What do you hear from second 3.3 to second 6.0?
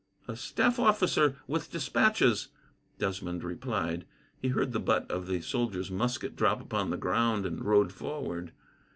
replied. He heard the butt of the soldier's